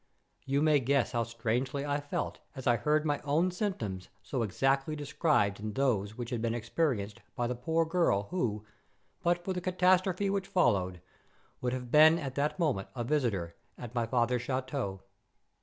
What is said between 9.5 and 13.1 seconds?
the catastrophe which followed, would have been at that moment a